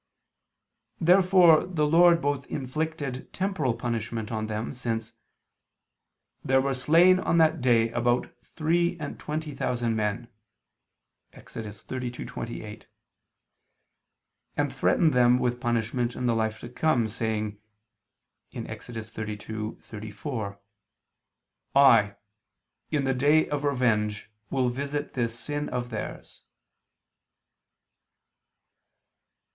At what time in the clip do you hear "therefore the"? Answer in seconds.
0.99-1.85